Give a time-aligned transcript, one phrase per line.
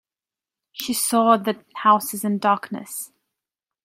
[0.71, 3.11] She saw the houses in darkness.